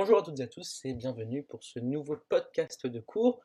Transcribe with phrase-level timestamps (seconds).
[0.00, 3.40] Bonjour à toutes et à tous et bienvenue pour ce nouveau podcast de cours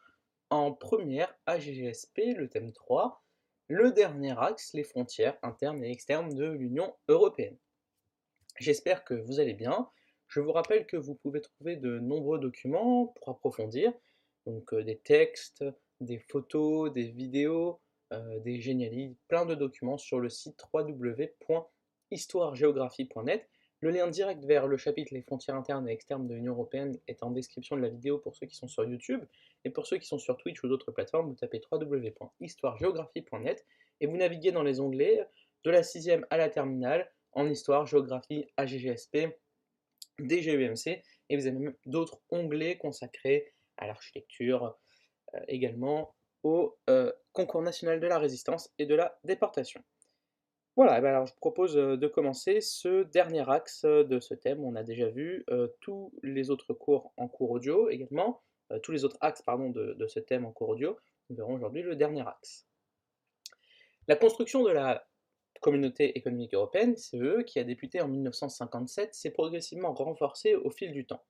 [0.51, 3.23] en première AGGSP, le thème 3,
[3.69, 7.57] le dernier axe, les frontières internes et externes de l'Union européenne.
[8.59, 9.89] J'espère que vous allez bien.
[10.27, 13.91] Je vous rappelle que vous pouvez trouver de nombreux documents pour approfondir,
[14.45, 15.65] donc euh, des textes,
[16.01, 17.81] des photos, des vidéos,
[18.11, 23.49] euh, des génialités, plein de documents sur le site www.histoiregéographie.net
[23.83, 27.21] le lien direct vers le chapitre Les frontières internes et externes de l'Union Européenne est
[27.21, 29.25] en description de la vidéo pour ceux qui sont sur YouTube.
[29.65, 33.65] Et pour ceux qui sont sur Twitch ou d'autres plateformes, vous tapez www.histoiregéographie.net
[33.99, 35.27] et vous naviguez dans les onglets
[35.65, 39.37] de la 6e à la terminale en histoire, géographie, AGGSP,
[40.19, 41.03] DGUMC.
[41.27, 44.77] Et vous avez même d'autres onglets consacrés à l'architecture,
[45.33, 49.83] euh, également au euh, concours national de la résistance et de la déportation.
[50.75, 54.63] Voilà, ben alors je propose de commencer ce dernier axe de ce thème.
[54.63, 55.45] On a déjà vu
[55.81, 58.41] tous les autres cours en cours audio également,
[58.81, 60.97] tous les autres axes pardon, de, de, ce thème en cours audio.
[61.29, 62.65] Nous verrons aujourd'hui le dernier axe.
[64.07, 65.05] La construction de la
[65.61, 71.05] communauté économique européenne, CE, qui a débuté en 1957, s'est progressivement renforcée au fil du
[71.05, 71.23] temps.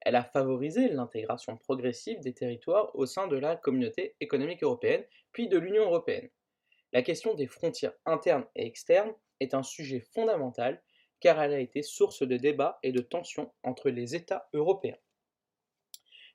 [0.00, 5.48] Elle a favorisé l'intégration progressive des territoires au sein de la communauté économique européenne, puis
[5.48, 6.28] de l'Union européenne.
[6.96, 10.82] La question des frontières internes et externes est un sujet fondamental
[11.20, 14.96] car elle a été source de débats et de tensions entre les États européens.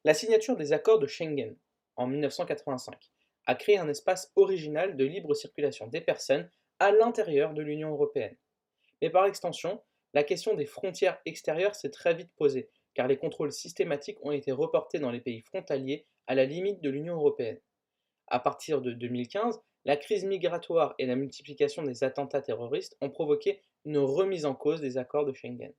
[0.03, 1.57] La signature des accords de Schengen
[1.95, 3.11] en 1985
[3.47, 8.37] a créé un espace original de libre circulation des personnes à l'intérieur de l'Union européenne.
[9.01, 9.81] Mais par extension,
[10.13, 14.51] la question des frontières extérieures s'est très vite posée, car les contrôles systématiques ont été
[14.51, 17.59] reportés dans les pays frontaliers à la limite de l'Union européenne.
[18.27, 23.61] À partir de 2015, la crise migratoire et la multiplication des attentats terroristes ont provoqué
[23.85, 25.73] une remise en cause des accords de Schengen.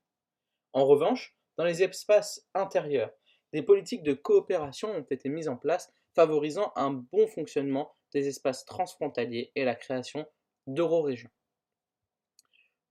[0.72, 3.12] En revanche, dans les espaces intérieurs,
[3.52, 8.64] des politiques de coopération ont été mises en place favorisant un bon fonctionnement des espaces
[8.64, 10.26] transfrontaliers et la création
[10.66, 11.30] d'euro-régions.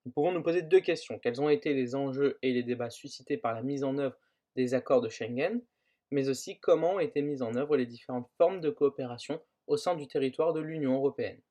[0.06, 1.20] Nous pouvons nous poser deux questions.
[1.20, 4.18] Quels ont été les enjeux et les débats suscités par la mise en œuvre
[4.56, 5.62] des accords de Schengen,
[6.10, 9.42] mais aussi comment ont été mises en œuvre les différentes formes de coopération
[9.72, 11.42] au sein du territoire de l'Union européenne.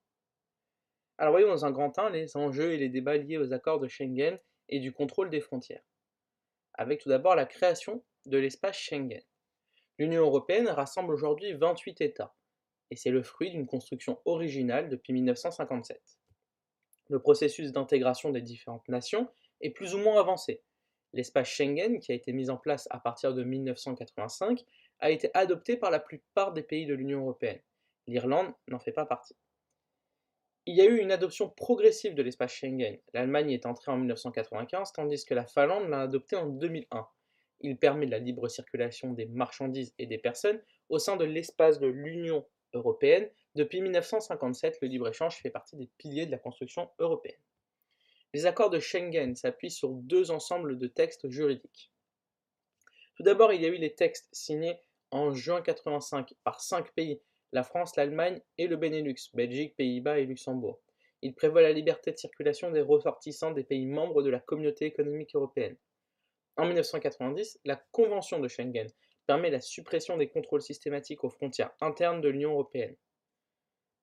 [1.16, 3.88] Alors voyons dans un grand 1 les enjeux et les débats liés aux accords de
[3.88, 4.38] Schengen
[4.68, 5.82] et du contrôle des frontières.
[6.74, 9.22] Avec tout d'abord la création de l'espace Schengen.
[9.98, 12.34] L'Union européenne rassemble aujourd'hui 28 États,
[12.90, 15.98] et c'est le fruit d'une construction originale depuis 1957.
[17.08, 19.30] Le processus d'intégration des différentes nations
[19.62, 20.62] est plus ou moins avancé.
[21.14, 24.62] L'espace Schengen, qui a été mis en place à partir de 1985,
[24.98, 27.60] a été adopté par la plupart des pays de l'Union européenne.
[28.06, 29.36] L'Irlande n'en fait pas partie.
[30.66, 32.98] Il y a eu une adoption progressive de l'espace Schengen.
[33.14, 37.08] L'Allemagne est entrée en 1995, tandis que la Finlande l'a adopté en 2001.
[37.62, 41.86] Il permet la libre circulation des marchandises et des personnes au sein de l'espace de
[41.86, 43.28] l'Union européenne.
[43.54, 47.40] Depuis 1957, le libre-échange fait partie des piliers de la construction européenne.
[48.32, 51.90] Les accords de Schengen s'appuient sur deux ensembles de textes juridiques.
[53.16, 54.80] Tout d'abord, il y a eu les textes signés
[55.10, 57.20] en juin 1985 par cinq pays
[57.52, 60.80] la France, l'Allemagne et le Benelux, Belgique, Pays-Bas et Luxembourg.
[61.22, 65.34] Il prévoit la liberté de circulation des ressortissants des pays membres de la communauté économique
[65.34, 65.76] européenne.
[66.56, 68.88] En 1990, la Convention de Schengen
[69.26, 72.96] permet la suppression des contrôles systématiques aux frontières internes de l'Union européenne.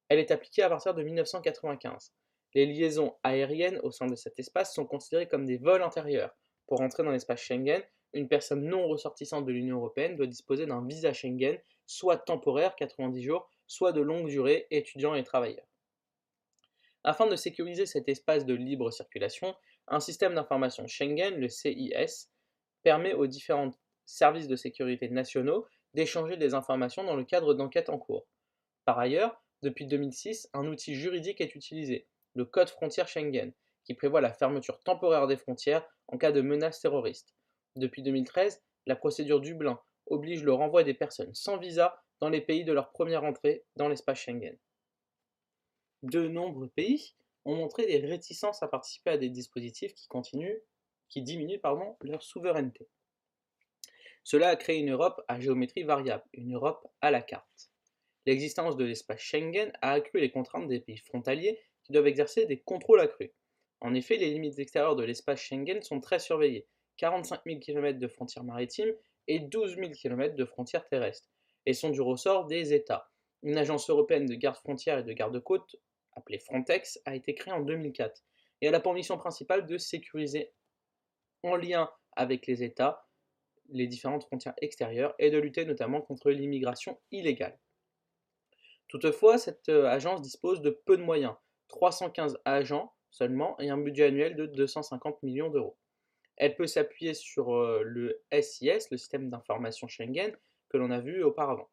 [0.10, 2.14] Elle est appliquée à partir de 1995.
[2.54, 6.36] Les liaisons aériennes au sein de cet espace sont considérées comme des vols intérieurs.
[6.66, 7.84] Pour entrer dans l'espace Schengen,
[8.14, 13.24] une personne non ressortissante de l'Union européenne doit disposer d'un visa Schengen, soit temporaire, 90
[13.24, 15.66] jours, soit de longue durée, étudiant et travailleur.
[17.04, 19.56] Afin de sécuriser cet espace de libre circulation,
[19.88, 22.30] un système d'information Schengen, le CIS,
[22.84, 23.72] permet aux différents
[24.06, 28.28] services de sécurité nationaux d'échanger des informations dans le cadre d'enquêtes en cours.
[28.86, 33.54] Par ailleurs, depuis 2006, un outil juridique est utilisé, le Code frontière Schengen,
[33.84, 37.34] qui prévoit la fermeture temporaire des frontières en cas de menace terroriste.
[37.76, 39.80] Depuis 2013, la procédure Dublin
[40.10, 43.90] oblige le renvoi des personnes sans visa dans les pays de leur première entrée dans
[43.90, 44.58] l'espace Schengen.
[46.04, 47.16] De nombreux pays
[47.46, 50.60] ont montré des réticences à participer à des dispositifs qui, continuent,
[51.10, 51.62] qui diminuent
[52.02, 52.88] leur souveraineté.
[54.24, 57.72] Cela a créé une Europe à géométrie variable, une Europe à la carte.
[58.26, 62.60] L'existence de l'espace Schengen a accru les contraintes des pays frontaliers qui doivent exercer des
[62.60, 63.32] contrôles accrus.
[63.80, 66.68] En effet, les limites extérieures de l'espace Schengen sont très surveillées
[66.98, 68.94] 45 000 km de frontières maritimes
[69.28, 71.30] et 12 000 km de frontières terrestres,
[71.66, 73.10] et sont du ressort des États.
[73.44, 75.76] Une agence européenne de garde frontières et de garde-côtes,
[76.14, 78.24] appelée Frontex, a été créée en 2004
[78.62, 80.52] et elle a pour mission principale de sécuriser,
[81.44, 83.08] en lien avec les États,
[83.70, 87.60] les différentes frontières extérieures et de lutter notamment contre l'immigration illégale.
[88.88, 91.36] Toutefois, cette agence dispose de peu de moyens,
[91.68, 95.78] 315 agents seulement et un budget annuel de 250 millions d'euros.
[96.38, 97.52] Elle peut s'appuyer sur
[97.84, 100.36] le SIS, le système d'information Schengen,
[100.70, 101.70] que l'on a vu auparavant.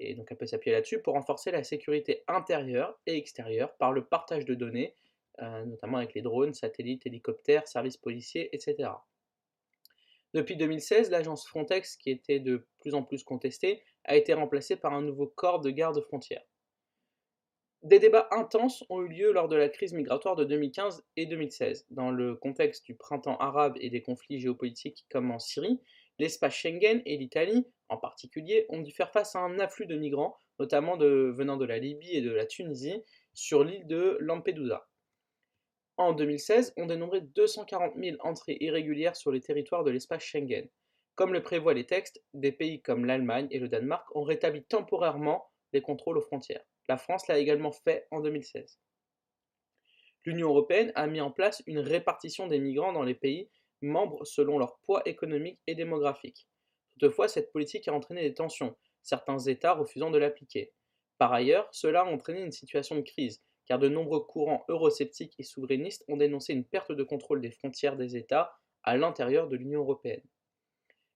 [0.00, 4.04] Et donc elle peut s'appuyer là-dessus pour renforcer la sécurité intérieure et extérieure par le
[4.04, 4.94] partage de données,
[5.40, 8.90] notamment avec les drones, satellites, hélicoptères, services policiers, etc.
[10.34, 14.92] Depuis 2016, l'agence Frontex, qui était de plus en plus contestée, a été remplacée par
[14.92, 16.44] un nouveau corps de garde frontière.
[17.84, 21.86] Des débats intenses ont eu lieu lors de la crise migratoire de 2015 et 2016.
[21.90, 25.78] Dans le contexte du printemps arabe et des conflits géopolitiques comme en Syrie,
[26.18, 30.36] l'espace Schengen et l'Italie, en particulier, ont dû faire face à un afflux de migrants,
[30.58, 33.00] notamment venant de la Libye et de la Tunisie,
[33.32, 34.88] sur l'île de Lampedusa.
[35.98, 40.68] En 2016, on dénombrait 240 000 entrées irrégulières sur les territoires de l'espace Schengen.
[41.14, 45.48] Comme le prévoient les textes, des pays comme l'Allemagne et le Danemark ont rétabli temporairement
[45.72, 46.64] les contrôles aux frontières.
[46.88, 48.78] La France l'a également fait en 2016.
[50.24, 53.48] L'Union européenne a mis en place une répartition des migrants dans les pays
[53.80, 56.48] membres selon leur poids économique et démographique.
[56.98, 60.72] Toutefois, cette politique a entraîné des tensions, certains États refusant de l'appliquer.
[61.18, 65.44] Par ailleurs, cela a entraîné une situation de crise, car de nombreux courants eurosceptiques et
[65.44, 69.80] souverainistes ont dénoncé une perte de contrôle des frontières des États à l'intérieur de l'Union
[69.80, 70.24] européenne.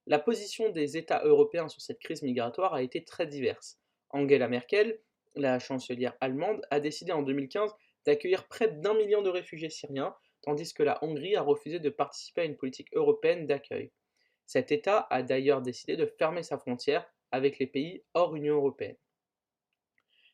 [0.06, 3.78] La position des États européens sur cette crise migratoire a été très diverse.
[4.10, 5.00] Angela Merkel,
[5.34, 7.72] la chancelière allemande, a décidé en 2015
[8.04, 12.40] d'accueillir près d'un million de réfugiés syriens, tandis que la Hongrie a refusé de participer
[12.42, 13.92] à une politique européenne d'accueil.
[14.44, 18.96] Cet État a d'ailleurs décidé de fermer sa frontière avec les pays hors Union européenne.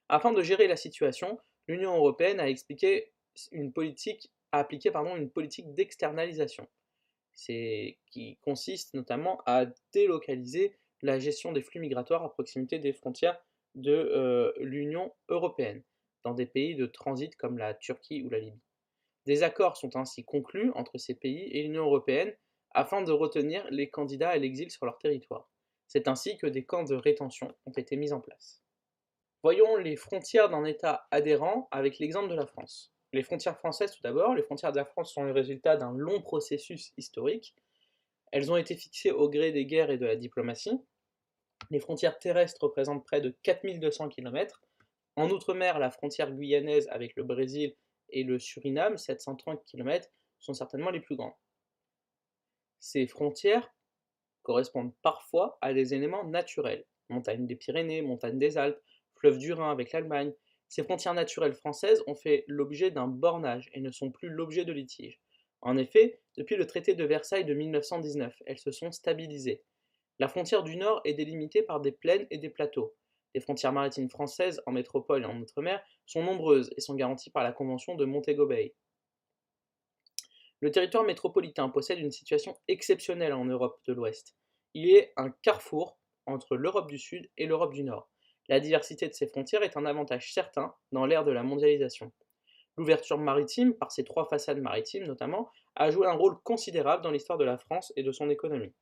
[0.09, 3.13] Afin de gérer la situation, l'Union européenne a appliqué
[3.53, 4.31] une politique
[5.75, 6.67] d'externalisation,
[7.35, 13.39] qui consiste notamment à délocaliser la gestion des flux migratoires à proximité des frontières
[13.79, 15.83] de l'Union européenne,
[16.25, 18.61] dans des pays de transit comme la Turquie ou la Libye.
[19.27, 22.35] Des accords sont ainsi conclus entre ces pays et l'Union européenne
[22.71, 25.51] afin de retenir les candidats à l'exil sur leur territoire.
[25.87, 28.63] C'est ainsi que des camps de rétention ont été mis en place.
[29.43, 32.93] Voyons les frontières d'un État adhérent avec l'exemple de la France.
[33.13, 36.21] Les frontières françaises tout d'abord, les frontières de la France sont le résultat d'un long
[36.21, 37.55] processus historique.
[38.33, 40.79] Elles ont été fixées au gré des guerres et de la diplomatie,
[41.71, 44.63] les frontières terrestres représentent près de 4200 km.
[45.17, 47.75] En Outre-mer, la frontière guyanaise avec le Brésil
[48.11, 50.09] et le Suriname, 730 km,
[50.39, 51.35] sont certainement les plus grandes.
[52.79, 53.75] Ces frontières
[54.43, 56.87] correspondent parfois à des éléments naturels.
[57.09, 58.81] Montagne des Pyrénées, montagne des Alpes,
[59.17, 60.33] fleuve du Rhin avec l'Allemagne.
[60.69, 64.73] Ces frontières naturelles françaises ont fait l'objet d'un bornage et ne sont plus l'objet de
[64.73, 65.21] litiges.
[65.61, 69.63] En effet, depuis le traité de Versailles de 1919, elles se sont stabilisées.
[70.21, 72.95] La frontière du nord est délimitée par des plaines et des plateaux.
[73.35, 77.45] Les frontières maritimes françaises en métropole et en outre-mer sont nombreuses et sont garanties par
[77.45, 78.75] la convention de Montego Bay.
[80.61, 84.35] Le territoire métropolitain possède une situation exceptionnelle en Europe de l'Ouest.
[84.75, 88.11] Il est un carrefour entre l'Europe du Sud et l'Europe du Nord.
[88.49, 92.11] La diversité de ces frontières est un avantage certain dans l'ère de la mondialisation.
[92.77, 97.39] L'ouverture maritime, par ses trois façades maritimes notamment, a joué un rôle considérable dans l'histoire
[97.39, 98.73] de la France et de son économie.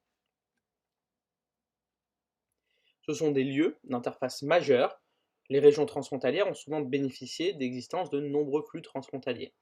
[3.09, 5.01] Ce sont des lieux d'interface majeure.
[5.49, 9.55] Les régions transfrontalières ont souvent bénéficié d'existence de nombreux flux transfrontaliers.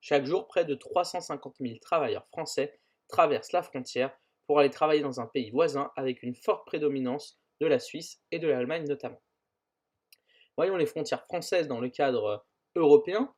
[0.00, 2.78] Chaque jour, près de 350 000 travailleurs français
[3.08, 4.16] traversent la frontière
[4.46, 8.38] pour aller travailler dans un pays voisin avec une forte prédominance de la Suisse et
[8.38, 9.20] de l'Allemagne notamment.
[10.56, 12.44] Voyons les frontières françaises dans le cadre
[12.74, 13.32] européen.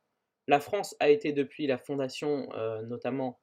[0.47, 3.39] La France a été depuis la fondation, euh, notamment,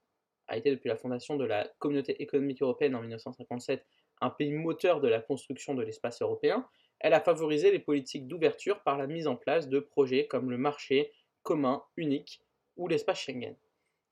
[0.47, 3.85] a été depuis la fondation de la Communauté économique européenne en 1957
[4.23, 6.65] un pays moteur de la construction de l'espace européen,
[6.99, 10.57] elle a favorisé les politiques d'ouverture par la mise en place de projets comme le
[10.57, 11.11] marché
[11.43, 12.41] commun unique
[12.77, 13.55] ou l'espace Schengen.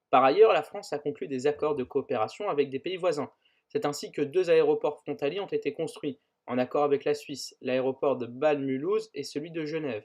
[0.09, 3.31] Par ailleurs, la France a conclu des accords de coopération avec des pays voisins.
[3.69, 8.17] C'est ainsi que deux aéroports frontaliers ont été construits, en accord avec la Suisse, l'aéroport
[8.17, 10.03] de Bâle-Mulhouse et celui de Genève.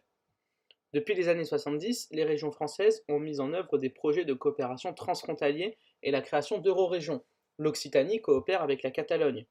[0.92, 4.94] Depuis les années 70, les régions françaises ont mis en œuvre des projets de coopération
[4.94, 7.24] transfrontaliers et la création d'eurorégions.
[7.58, 9.44] L'Occitanie coopère avec la Catalogne.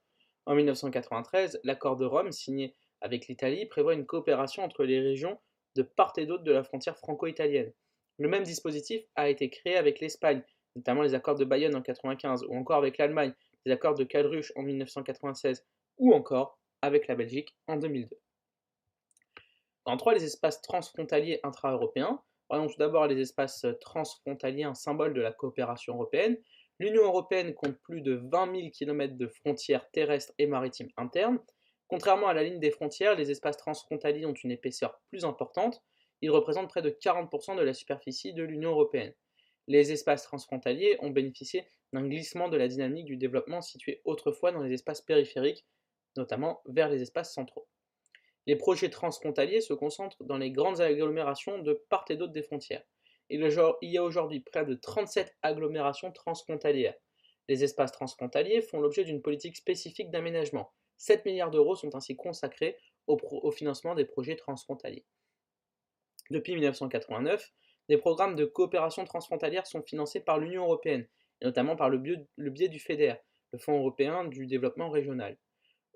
[0.45, 5.39] En 1993, l'accord de Rome, signé avec l'Italie, prévoit une coopération entre les régions
[5.75, 7.73] de part et d'autre de la frontière franco-italienne.
[8.17, 10.43] Le même dispositif a été créé avec l'Espagne,
[10.75, 13.33] notamment les accords de Bayonne en 1995, ou encore avec l'Allemagne,
[13.65, 15.65] les accords de Cadruche en 1996,
[15.97, 18.15] ou encore avec la Belgique en 2002.
[19.85, 22.21] En trois, les espaces transfrontaliers intra-européens.
[22.49, 26.37] Voyons tout d'abord les espaces transfrontaliers, un symbole de la coopération européenne.
[26.77, 31.39] L'Union européenne compte plus de 20 000 km de frontières terrestres et maritimes internes.
[31.88, 35.82] Contrairement à la ligne des frontières, les espaces transfrontaliers ont une épaisseur plus importante.
[36.22, 39.13] Ils représentent près de 40% de la superficie de l'Union européenne.
[39.67, 44.62] Les espaces transfrontaliers ont bénéficié d'un glissement de la dynamique du développement situé autrefois dans
[44.62, 45.65] les espaces périphériques,
[46.17, 47.67] notamment vers les espaces centraux.
[48.48, 52.84] Les projets transfrontaliers se concentrent dans les grandes agglomérations de part et d'autre des frontières.
[53.29, 53.41] Il
[53.82, 56.96] y a aujourd'hui près de 37 agglomérations transfrontalières.
[57.48, 60.72] Les espaces transfrontaliers font l'objet d'une politique spécifique d'aménagement.
[60.98, 62.77] 7 milliards d'euros sont ainsi consacrés
[63.08, 65.05] au, financement des projets transfrontaliers.
[66.32, 67.51] Depuis 1989,
[67.88, 71.08] des programmes de coopération transfrontalière sont financés par l'Union européenne,
[71.41, 73.15] et notamment par le biais, du FEDER,
[73.51, 75.38] le Fonds européen du développement régional.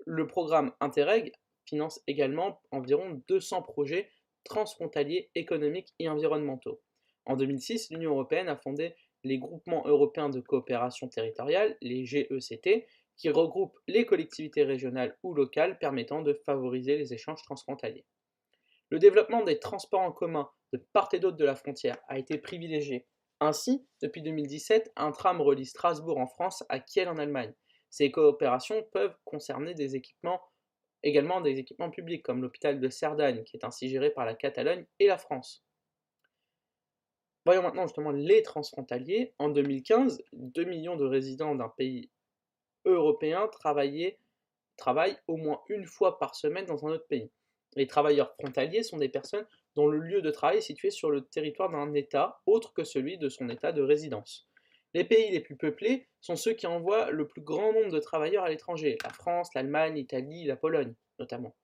[0.06, 1.32] Le programme Interreg
[1.66, 4.12] finance également environ 200 projets
[4.44, 6.82] transfrontaliers économiques et environnementaux.
[7.30, 13.30] En 2006, l'Union européenne a fondé les groupements européens de coopération territoriale, les GECT, qui
[13.30, 18.04] regroupent les collectivités régionales ou locales permettant de favoriser les échanges transfrontaliers.
[18.90, 22.40] Le développement des transports en commun de part et d'autre de la frontière a été
[22.40, 23.06] privilégié.
[23.40, 27.54] Ainsi, depuis 2017, un tram relie Strasbourg en France à Kiel en Allemagne.
[27.92, 30.42] Ces coopérations peuvent concerner des équipements,
[31.04, 34.88] également des équipements publics comme l'hôpital de Cerdagne, qui est ainsi géré par la Catalogne
[34.98, 35.64] et la France.
[37.50, 39.34] Voyons maintenant justement les transfrontaliers.
[39.40, 42.12] En 2015, 2 millions de résidents d'un pays
[42.86, 47.32] européen travaillent au moins une fois par semaine dans un autre pays.
[47.76, 51.22] Les travailleurs frontaliers sont des personnes dont le lieu de travail est situé sur le
[51.26, 54.48] territoire d'un État autre que celui de son État de résidence.
[54.94, 58.44] Les pays les plus peuplés sont ceux qui envoient le plus grand nombre de travailleurs
[58.44, 61.56] à l'étranger, la France, l'Allemagne, l'Italie, la Pologne notamment.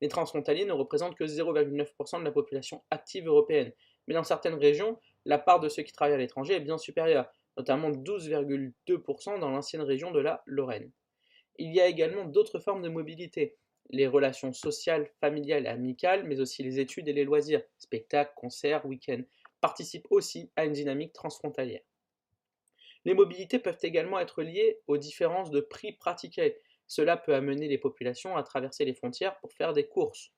[0.00, 3.72] Les transfrontaliers ne représentent que 0,9% de la population active européenne,
[4.06, 7.30] mais dans certaines régions, la part de ceux qui travaillent à l'étranger est bien supérieure,
[7.56, 10.90] notamment 12,2% dans l'ancienne région de la Lorraine.
[11.58, 13.56] Il y a également d'autres formes de mobilité,
[13.90, 18.84] les relations sociales, familiales et amicales, mais aussi les études et les loisirs, spectacles, concerts,
[18.84, 19.22] week-ends,
[19.60, 21.82] participent aussi à une dynamique transfrontalière.
[23.04, 26.58] Les mobilités peuvent également être liées aux différences de prix pratiquées.
[26.88, 30.32] Cela peut amener les populations à traverser les frontières pour faire des courses,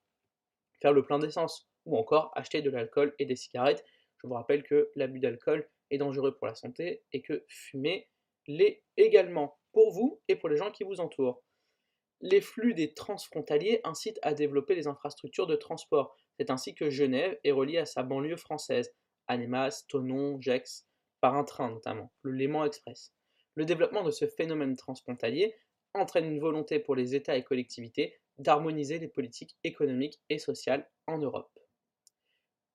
[0.80, 3.84] faire le plein d'essence, ou encore acheter de l'alcool et des cigarettes.
[4.18, 8.08] Je vous rappelle que l'abus d'alcool est dangereux pour la santé et que fumer
[8.46, 11.42] l'est également pour vous et pour les gens qui vous entourent.
[12.20, 16.16] Les flux des transfrontaliers incitent à développer les infrastructures de transport.
[16.38, 18.92] C'est ainsi que Genève est reliée à sa banlieue française,
[19.28, 20.86] Annemasse, Tonon, Gex,
[21.20, 23.14] par un train notamment, le Léman Express.
[23.54, 25.54] Le développement de ce phénomène transfrontalier
[25.94, 31.18] entraîne une volonté pour les États et collectivités d'harmoniser les politiques économiques et sociales en
[31.18, 31.50] Europe.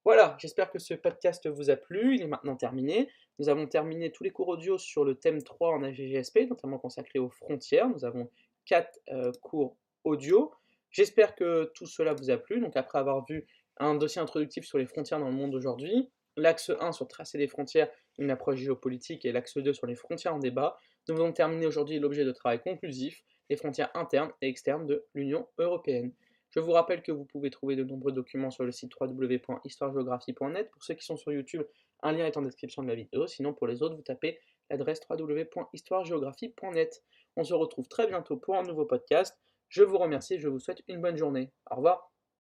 [0.06, 3.10] Voilà, j'espère que ce podcast vous a plu, il est maintenant terminé.
[3.40, 7.20] Nous avons terminé tous les cours audio sur le thème 3 en AGGSP, notamment consacré
[7.20, 7.88] aux frontières.
[7.88, 8.30] Nous avons
[8.66, 10.52] 4 euh, cours audio.
[10.92, 12.60] J'espère que tout cela vous a plu.
[12.60, 16.70] Donc après avoir vu un dossier introductif sur les frontières dans le monde aujourd'hui, l'axe
[16.82, 20.40] 1 sur tracer les frontières, une approche géopolitique, et l'axe 2 sur les frontières en
[20.40, 25.06] débat, nous allons terminer aujourd'hui l'objet de travail conclusif, les frontières internes et externes de
[25.14, 26.12] l'Union européenne.
[26.56, 30.70] Je vous rappelle que vous pouvez trouver de nombreux documents sur le site www.histoiregéographie.net.
[30.70, 31.64] Pour ceux qui sont sur YouTube,
[32.04, 33.26] un lien est en description de la vidéo.
[33.26, 37.04] Sinon, pour les autres, vous tapez l'adresse www.histoiregéographie.net.
[37.38, 39.36] On se retrouve très bientôt pour un nouveau podcast.
[39.70, 41.52] Je vous remercie et je vous souhaite une bonne journée.
[41.72, 42.13] Au revoir.